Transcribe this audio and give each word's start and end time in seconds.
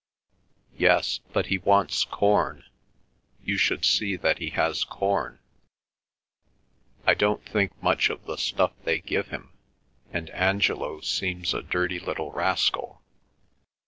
"Yes, 0.79 1.19
but 1.31 1.45
he 1.45 1.59
wants 1.59 2.05
corn. 2.05 2.63
You 3.43 3.55
should 3.55 3.85
see 3.85 4.15
that 4.15 4.39
he 4.39 4.49
has 4.49 4.83
corn." 4.83 5.37
"I 7.05 7.13
don't 7.13 7.45
think 7.45 7.79
much 7.83 8.09
of 8.09 8.25
the 8.25 8.37
stuff 8.37 8.71
they 8.83 8.97
give 8.97 9.27
him; 9.27 9.51
and 10.11 10.31
Angelo 10.31 11.01
seems 11.01 11.53
a 11.53 11.61
dirty 11.61 11.99
little 11.99 12.31
rascal." 12.31 13.03